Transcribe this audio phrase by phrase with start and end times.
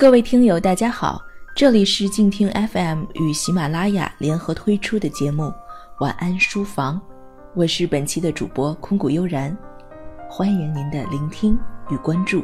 [0.00, 1.20] 各位听友，大家好，
[1.54, 5.42] 这里是静听 FM 与喜马拉雅联合推出的节目
[5.98, 6.96] 《晚安书房》，
[7.54, 9.54] 我是本期的主播空谷悠然，
[10.26, 11.54] 欢迎您的聆听
[11.90, 12.42] 与关注。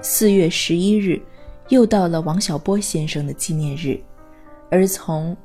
[0.00, 1.20] 四月十一日，
[1.68, 4.02] 又到了王小波先生的纪念日，
[4.70, 5.36] 而从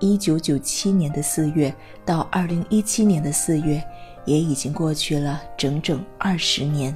[0.00, 3.82] 一九九七年的四月到二零一七年的四月，
[4.24, 6.94] 也已经过去了整整二十年。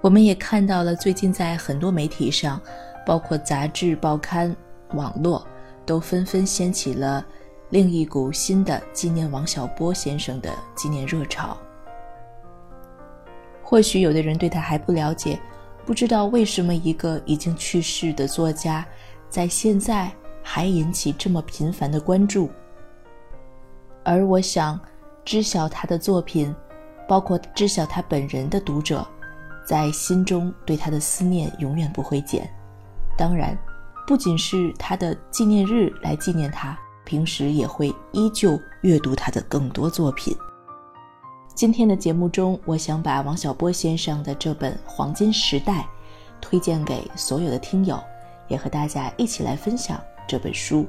[0.00, 2.60] 我们也看到了，最近在很多媒体上，
[3.06, 4.54] 包括杂志、报刊、
[4.94, 5.46] 网络，
[5.84, 7.24] 都纷纷掀起了
[7.68, 11.56] 另一股新的纪念王小波先生的纪念热潮。
[13.62, 15.38] 或许有的人对他还不了解，
[15.84, 18.86] 不知道为什么一个已经去世的作家，
[19.28, 20.10] 在现在
[20.42, 22.50] 还引起这么频繁的关注。
[24.02, 24.78] 而我想，
[25.24, 26.54] 知晓他的作品，
[27.06, 29.06] 包括知晓他本人的读者，
[29.64, 32.50] 在心中对他的思念永远不会减。
[33.16, 33.56] 当然，
[34.06, 40.36] 不仅是他的纪念日来纪念他，平时也会依旧阅读他的更多作品。
[41.54, 45.82] 今天的节目中，我想把王小波先生的这本《黄金时代》
[46.40, 48.02] 推荐给所有的听友，
[48.48, 50.86] 也和大家一起来分享这本书。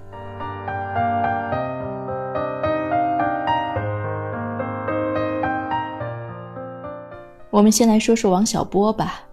[7.50, 9.24] 我们先来说说王小波吧。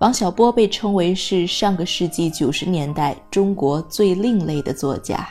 [0.00, 5.26] 王小波被称为是上个世纪九十年代中国最另类的作家，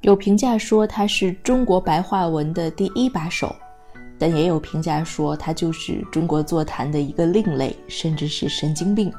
[0.00, 3.54] 有评价说他是中国白话文的第一把手。
[4.18, 9.12] 但也有评价说，他就是中国作坛的一个另类，甚至是神经病。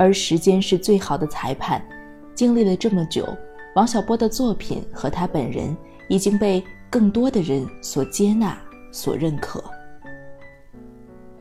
[0.00, 1.86] 而时间是最好的裁判，
[2.34, 3.36] 经历了这么久，
[3.74, 5.76] 王小波的作品和他本人
[6.08, 8.58] 已经被更多的人所接纳、
[8.90, 9.62] 所认可。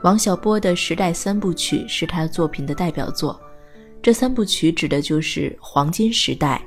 [0.03, 3.39] 王小波的时代三部曲是他作品的代表作，
[4.01, 6.61] 这三部曲指的就是黄金时代、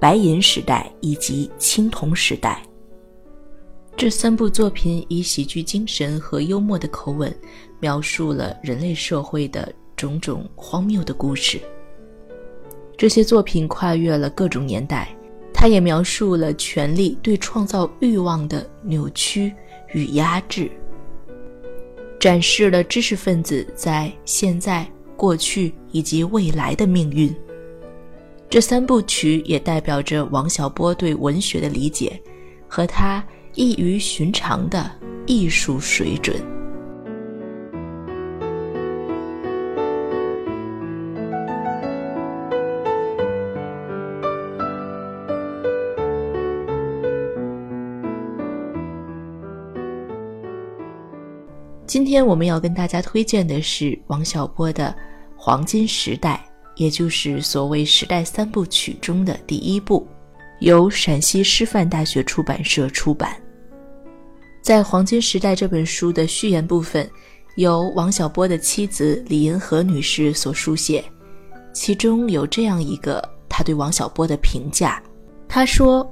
[0.00, 2.60] 白银时代以及青铜时代。
[3.96, 7.32] 这三部作品以喜剧精神和幽默的口吻，
[7.78, 11.60] 描述了人类社会的种种荒谬的故事。
[12.96, 15.08] 这些作品跨越了各种年代，
[15.52, 19.52] 它也描述了权力对创造欲望的扭曲
[19.92, 20.70] 与压制，
[22.20, 24.86] 展示了知识分子在现在、
[25.16, 27.34] 过去以及未来的命运。
[28.48, 32.20] 这三部曲也代表着王小波对文学的理解
[32.68, 33.24] 和他。
[33.58, 34.90] 异于寻常的
[35.24, 36.36] 艺术水准。
[51.96, 54.94] 今天我们要跟大家推荐的是王小波的
[55.34, 56.46] 《黄金时代》，
[56.76, 60.06] 也就是所谓时代三部曲中的第一部，
[60.60, 63.34] 由陕西师范大学出版社出版。
[64.60, 67.10] 在《黄金时代》这本书的序言部分，
[67.54, 71.02] 由王小波的妻子李银河女士所书写，
[71.72, 75.02] 其中有这样一个他对王小波的评价：
[75.48, 76.04] 他说，《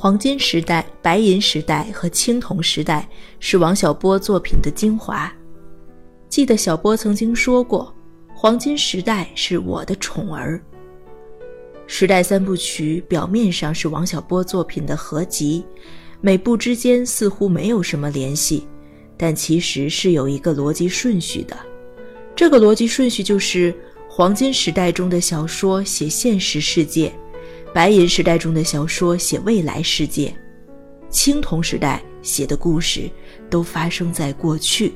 [0.00, 3.08] 黄金时代》《白银时代》和《青铜时代》
[3.40, 5.28] 是王小波作品的精华。
[6.28, 7.92] 记得小波曾经说过，
[8.32, 10.62] 《黄金时代》是我的宠儿。
[11.88, 15.64] 时代三部曲表面上是王小波作品的合集。
[16.20, 18.68] 每部之间似乎没有什么联系，
[19.16, 21.56] 但其实是有一个逻辑顺序的。
[22.36, 23.74] 这个逻辑顺序就是：
[24.08, 27.12] 黄金时代中的小说写现实世界，
[27.72, 30.34] 白银时代中的小说写未来世界，
[31.10, 33.10] 青铜时代写的故事
[33.48, 34.94] 都发生在过去。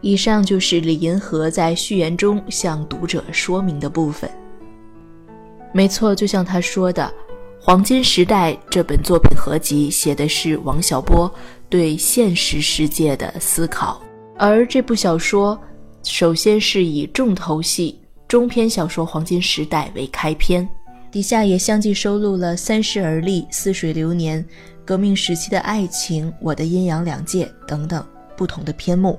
[0.00, 4.30] 以上就是李银河在序言中向读者说明的部分。
[5.72, 7.12] 没错，就像他说的。
[7.70, 11.30] 《黄金时代》这本作品合集写的是王小波
[11.68, 14.00] 对现实世界的思考，
[14.38, 15.60] 而这部小说
[16.04, 17.98] 首先是以重头戏
[18.28, 20.66] 中篇小说《黄金时代》为开篇，
[21.10, 24.42] 底下也相继收录了《三十而立》《似水流年》
[24.84, 28.04] 《革命时期的爱情》《我的阴阳两界》等等
[28.36, 29.18] 不同的篇目，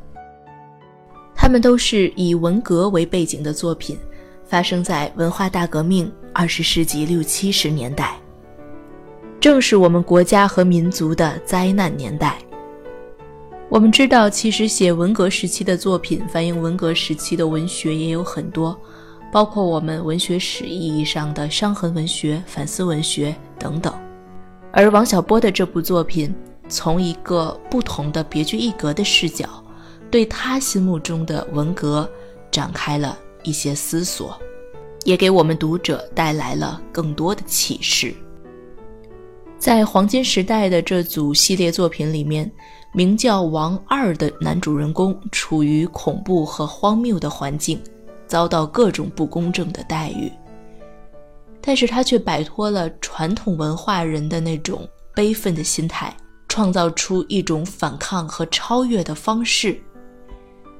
[1.36, 3.98] 他们都是以文革为背景的作品，
[4.46, 8.16] 发生在文化大革命二十世纪六七十年代。
[9.40, 12.38] 正是我们国家和民族的灾难年代。
[13.68, 18.80] 我们知道，其实写文革时期的作品，反映文革时期的文学也有很多，
[19.32, 23.94] 包括我们文学史意义上的伤痕文学、反思文学等等。
[24.72, 26.34] 而王小波的这部作品，
[26.68, 29.48] 从一个不同的别具一格的视角，
[30.12, 32.10] 对他心目中的文革
[32.52, 34.40] 展开了一些思索，
[35.06, 38.14] 也给我们读者带来了更多的启示。
[39.58, 42.50] 在黄金时代的这组系列作品里面，
[42.94, 47.80] 名叫王二的男主人公处于恐怖和荒谬的环境，
[48.30, 50.32] 遭到各种不公正的待遇。
[51.60, 56.16] 但是他却摆脱了传统文化人的那种悲愤的心态，
[56.48, 59.78] 创造出一种反抗和超越的方式。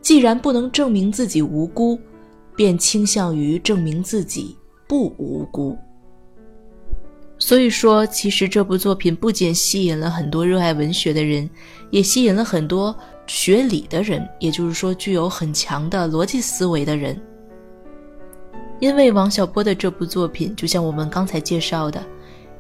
[0.02, 2.00] 既然不能证明自己无辜，
[2.56, 4.58] 便倾向于证明自己
[4.88, 5.78] 不无辜。
[7.38, 11.50] 所以说，其实这部作品不仅吸引了很多热爱文学的人，
[11.90, 12.96] 也吸引了很多
[13.28, 17.22] 学理的人，也就是说，具有很强的逻辑思维的人。
[18.80, 22.04] 因为王小波的这部作品，就像我们刚才介绍的，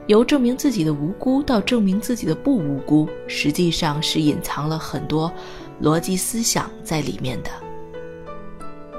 [0.07, 5.31] 由证明自己的无辜到证明自己的不无辜，实际上是隐藏了很多
[5.81, 7.50] 逻辑思想在里面的。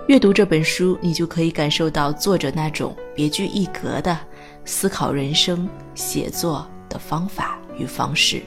[0.08, 4.18] 阅读这本书，你就可以感受到作者那种别具一格的。
[4.64, 8.42] 思考人生、写作的方法与方式。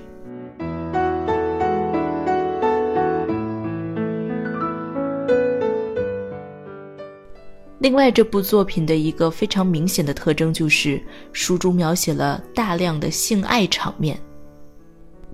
[7.84, 11.04] 另外，这部作品的一个非常明显的特征就是，
[11.34, 14.18] 书中描写了大量的性爱场面。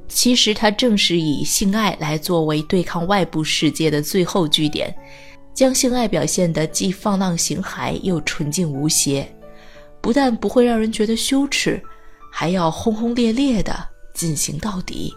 [0.07, 4.91] 其实，它正是以性爱来作为对抗外部世界的最后据点，
[5.53, 9.31] 将性爱表现得既放浪形骸又纯净无邪。
[10.01, 11.79] 不但不会让人觉得羞耻，
[12.31, 13.71] 还要轰轰烈烈地
[14.15, 15.13] 进行到底。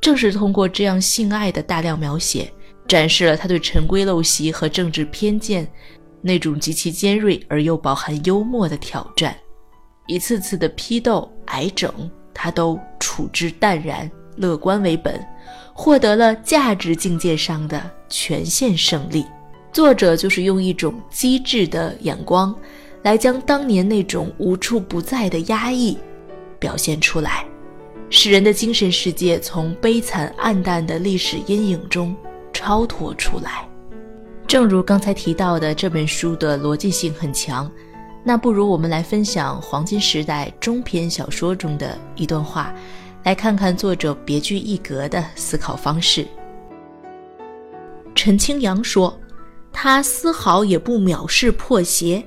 [0.00, 2.48] 正是通过这样性爱的大量描写，
[2.86, 5.68] 展示了他对陈规陋习和政治偏见
[6.20, 9.36] 那种极其尖锐而又饱含幽默的挑战。
[10.06, 11.92] 一次次的批斗、挨整，
[12.32, 15.24] 他都处之淡然、乐观为本，
[15.72, 19.24] 获得了价值境界上的全线胜利。
[19.72, 22.54] 作者就是用一种机智的眼光。
[23.04, 25.96] 来将当年那种无处不在的压抑
[26.58, 27.46] 表现出来，
[28.10, 32.14] 使人的精神世界从悲惨暗淡的历史阴影中
[32.52, 33.68] 超脱出来。
[34.48, 37.70] 正如刚才提到的，这本书的逻辑性很强。
[38.24, 42.74] 那不如我们来分享黄金时代中篇小说中的一段话，
[43.24, 46.26] 来看看作者别具一格的思考方式。
[48.14, 49.14] 陈清扬说
[49.70, 52.26] ：“他丝毫也不藐视破鞋。”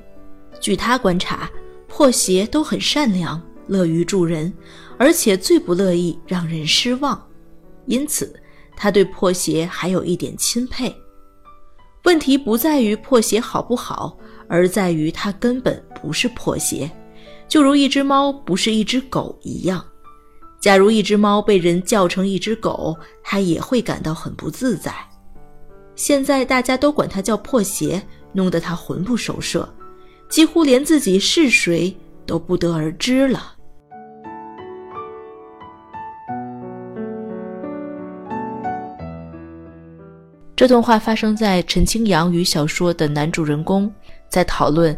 [0.61, 1.49] 据他观察，
[1.87, 4.53] 破鞋都很善良，乐于助人，
[4.95, 7.19] 而且最不乐意让人失望，
[7.87, 8.31] 因此
[8.77, 10.95] 他对破鞋还有一点钦佩。
[12.03, 14.17] 问题不在于破鞋好不好，
[14.47, 16.89] 而在于它根本不是破鞋，
[17.47, 19.85] 就如一只猫不是一只狗一样。
[20.59, 24.93] 假如一只猫被人叫成一只狗，它也会感到很不自在。
[25.95, 28.01] 现在大家都管它叫破鞋，
[28.33, 29.67] 弄得它魂不守舍。
[30.29, 31.95] 几乎连自己是谁
[32.25, 33.53] 都不得而知了。
[40.61, 43.91] 这段话发生在陈清扬与小说的男主人公
[44.29, 44.95] 在讨论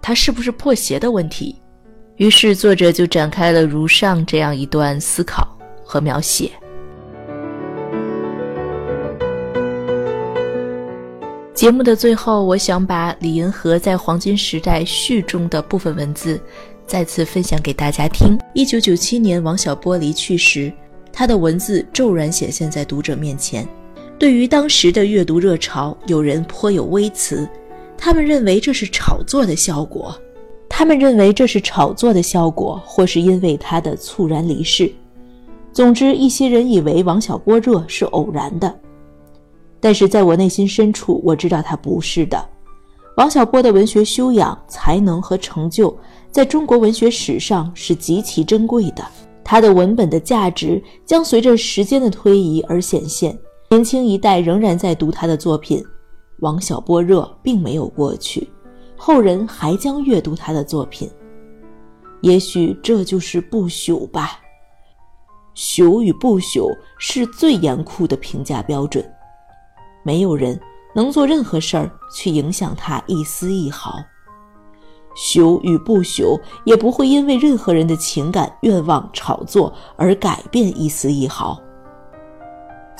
[0.00, 1.60] 他是不是破鞋的问题，
[2.18, 6.52] 于是作者就展开了如上这样一段思考和描写。
[11.52, 16.40] 节目的最后，我想把李银河在《黄金时代》序中的部分文字
[16.86, 18.38] 再次分享给大家听。
[18.54, 20.72] 一九九七年，王小波离去时，
[21.12, 23.66] 他的文字骤然显现在读者面前。
[24.20, 27.48] 对于当时的阅读热潮，有人颇有微词，
[27.96, 30.14] 他们认为这是炒作的效果。
[30.68, 34.92] 他们认为这是炒作的效果，或是因为他的猝然离世。
[35.72, 38.78] 总之，一些人以为王小波热是偶然的。
[39.80, 42.46] 但是在我内心深处，我知道他不是的。
[43.16, 45.96] 王小波的文学修养、才能和成就，
[46.30, 49.02] 在中国文学史上是极其珍贵的。
[49.42, 53.34] 他的文本的价值将随着时间的推移而显现。
[53.72, 55.80] 年轻一代仍然在读他的作品，
[56.40, 58.50] 王小波热并没有过去，
[58.96, 61.08] 后人还将阅读他的作品。
[62.20, 64.40] 也许这就是不朽吧。
[65.54, 69.08] 朽与不朽是最严酷的评价标准。
[70.02, 70.60] 没有人
[70.92, 74.00] 能做任何事儿去影响他一丝一毫，
[75.16, 81.56] 朽与不朽也不会因为任何人的情感、愿望、炒作而改变一丝一毫。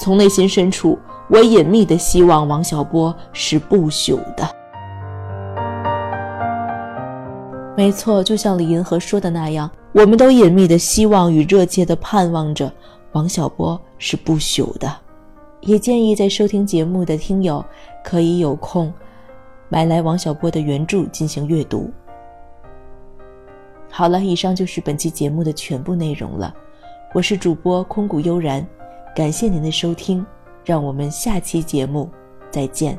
[0.00, 4.48] 从内心深处，我隐秘的希望王小波是不朽的。
[7.76, 12.72] 没错，就像李银河说的那样，我们都隐秘的希望与热切的盼望着
[13.12, 14.90] 王小波是不朽的。
[15.60, 17.62] 也建议在收听节目的听友
[18.02, 18.90] 可以有空
[19.68, 21.90] 买来王小波的原著进行阅读。
[23.90, 26.54] 好了，以上就是本期节目的全部内容了。
[27.12, 28.66] 我是主播空谷悠然，
[29.14, 30.24] 感谢您的收听，
[30.64, 32.08] 让我们下期节目
[32.50, 32.98] 再见。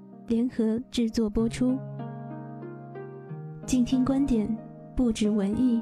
[0.31, 1.77] 联合制作播出，
[3.65, 4.47] 静听观点，
[4.95, 5.81] 不止文艺。